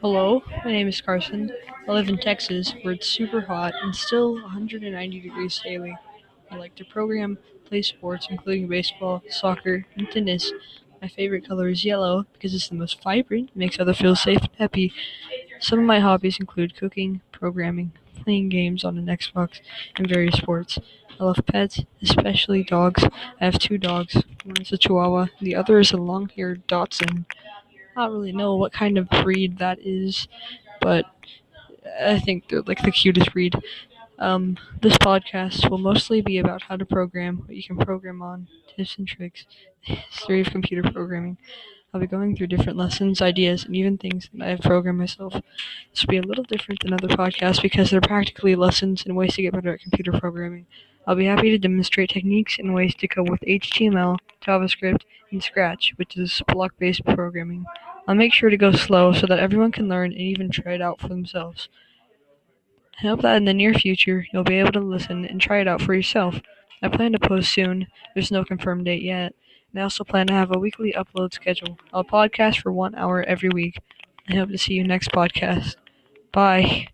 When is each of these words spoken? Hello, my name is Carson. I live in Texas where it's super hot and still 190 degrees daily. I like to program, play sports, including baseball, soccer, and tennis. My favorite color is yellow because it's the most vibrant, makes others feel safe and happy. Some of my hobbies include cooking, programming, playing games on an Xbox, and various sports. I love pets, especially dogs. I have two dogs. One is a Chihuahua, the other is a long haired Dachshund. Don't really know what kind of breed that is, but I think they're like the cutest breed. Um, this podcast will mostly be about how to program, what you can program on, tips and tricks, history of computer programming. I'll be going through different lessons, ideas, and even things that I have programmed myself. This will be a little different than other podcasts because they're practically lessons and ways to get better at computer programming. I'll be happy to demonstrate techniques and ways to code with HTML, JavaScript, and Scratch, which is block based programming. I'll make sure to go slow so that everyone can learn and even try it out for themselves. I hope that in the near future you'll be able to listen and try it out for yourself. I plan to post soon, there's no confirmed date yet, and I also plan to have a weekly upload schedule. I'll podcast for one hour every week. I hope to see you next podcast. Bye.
Hello, 0.00 0.42
my 0.64 0.70
name 0.70 0.86
is 0.86 1.00
Carson. 1.00 1.50
I 1.88 1.92
live 1.92 2.08
in 2.08 2.18
Texas 2.18 2.72
where 2.82 2.94
it's 2.94 3.08
super 3.08 3.40
hot 3.40 3.74
and 3.82 3.94
still 3.94 4.34
190 4.34 5.20
degrees 5.20 5.60
daily. 5.64 5.96
I 6.52 6.56
like 6.56 6.76
to 6.76 6.84
program, 6.84 7.36
play 7.64 7.82
sports, 7.82 8.28
including 8.30 8.68
baseball, 8.68 9.24
soccer, 9.28 9.86
and 9.96 10.08
tennis. 10.08 10.52
My 11.02 11.08
favorite 11.08 11.48
color 11.48 11.68
is 11.68 11.84
yellow 11.84 12.26
because 12.32 12.54
it's 12.54 12.68
the 12.68 12.76
most 12.76 13.02
vibrant, 13.02 13.50
makes 13.56 13.80
others 13.80 13.98
feel 13.98 14.14
safe 14.14 14.38
and 14.38 14.54
happy. 14.56 14.92
Some 15.58 15.80
of 15.80 15.84
my 15.84 15.98
hobbies 15.98 16.38
include 16.38 16.76
cooking, 16.76 17.20
programming, 17.32 17.90
playing 18.22 18.50
games 18.50 18.84
on 18.84 18.98
an 18.98 19.06
Xbox, 19.06 19.60
and 19.96 20.08
various 20.08 20.36
sports. 20.36 20.78
I 21.18 21.24
love 21.24 21.40
pets, 21.44 21.82
especially 22.00 22.62
dogs. 22.62 23.02
I 23.40 23.44
have 23.44 23.58
two 23.58 23.78
dogs. 23.78 24.14
One 24.44 24.60
is 24.60 24.70
a 24.70 24.78
Chihuahua, 24.78 25.26
the 25.40 25.56
other 25.56 25.80
is 25.80 25.90
a 25.90 25.96
long 25.96 26.28
haired 26.28 26.68
Dachshund. 26.68 27.24
Don't 27.98 28.12
really 28.12 28.32
know 28.32 28.54
what 28.54 28.72
kind 28.72 28.96
of 28.96 29.08
breed 29.08 29.58
that 29.58 29.80
is, 29.80 30.28
but 30.80 31.06
I 32.00 32.20
think 32.20 32.48
they're 32.48 32.62
like 32.62 32.80
the 32.82 32.92
cutest 32.92 33.32
breed. 33.32 33.56
Um, 34.20 34.56
this 34.80 34.96
podcast 34.98 35.68
will 35.68 35.78
mostly 35.78 36.20
be 36.20 36.38
about 36.38 36.62
how 36.62 36.76
to 36.76 36.86
program, 36.86 37.38
what 37.38 37.56
you 37.56 37.62
can 37.64 37.76
program 37.76 38.22
on, 38.22 38.46
tips 38.76 38.98
and 38.98 39.08
tricks, 39.08 39.46
history 39.80 40.40
of 40.40 40.46
computer 40.46 40.88
programming. 40.88 41.38
I'll 41.92 42.00
be 42.00 42.06
going 42.06 42.36
through 42.36 42.46
different 42.46 42.78
lessons, 42.78 43.20
ideas, 43.20 43.64
and 43.64 43.74
even 43.74 43.98
things 43.98 44.28
that 44.32 44.46
I 44.46 44.50
have 44.50 44.60
programmed 44.60 45.00
myself. 45.00 45.32
This 45.90 46.02
will 46.02 46.12
be 46.12 46.18
a 46.18 46.22
little 46.22 46.44
different 46.44 46.84
than 46.84 46.92
other 46.92 47.08
podcasts 47.08 47.60
because 47.60 47.90
they're 47.90 48.00
practically 48.00 48.54
lessons 48.54 49.04
and 49.04 49.16
ways 49.16 49.34
to 49.34 49.42
get 49.42 49.54
better 49.54 49.72
at 49.72 49.80
computer 49.80 50.12
programming. 50.12 50.66
I'll 51.04 51.16
be 51.16 51.24
happy 51.24 51.50
to 51.50 51.58
demonstrate 51.58 52.10
techniques 52.10 52.58
and 52.60 52.74
ways 52.74 52.94
to 52.96 53.08
code 53.08 53.30
with 53.30 53.40
HTML, 53.40 54.18
JavaScript, 54.40 55.02
and 55.32 55.42
Scratch, 55.42 55.94
which 55.96 56.16
is 56.16 56.42
block 56.46 56.74
based 56.78 57.04
programming. 57.04 57.64
I'll 58.08 58.16
make 58.16 58.32
sure 58.32 58.50
to 58.50 58.56
go 58.56 58.72
slow 58.72 59.12
so 59.12 59.28
that 59.28 59.38
everyone 59.38 59.70
can 59.70 59.88
learn 59.88 60.10
and 60.12 60.20
even 60.20 60.50
try 60.50 60.72
it 60.74 60.82
out 60.82 61.00
for 61.00 61.06
themselves. 61.08 61.68
I 62.98 63.06
hope 63.08 63.22
that 63.22 63.36
in 63.36 63.44
the 63.44 63.54
near 63.54 63.74
future 63.74 64.26
you'll 64.32 64.44
be 64.44 64.58
able 64.58 64.72
to 64.72 64.80
listen 64.80 65.24
and 65.24 65.40
try 65.40 65.60
it 65.60 65.68
out 65.68 65.80
for 65.82 65.94
yourself. 65.94 66.40
I 66.82 66.88
plan 66.88 67.12
to 67.12 67.18
post 67.18 67.52
soon, 67.52 67.86
there's 68.14 68.30
no 68.30 68.44
confirmed 68.44 68.84
date 68.84 69.02
yet, 69.02 69.34
and 69.72 69.80
I 69.80 69.82
also 69.84 70.04
plan 70.04 70.26
to 70.28 70.32
have 70.34 70.54
a 70.54 70.58
weekly 70.58 70.92
upload 70.92 71.32
schedule. 71.32 71.78
I'll 71.92 72.04
podcast 72.04 72.60
for 72.60 72.72
one 72.72 72.94
hour 72.94 73.22
every 73.22 73.48
week. 73.48 73.78
I 74.28 74.36
hope 74.36 74.50
to 74.50 74.58
see 74.58 74.74
you 74.74 74.84
next 74.84 75.10
podcast. 75.12 75.76
Bye. 76.32 76.88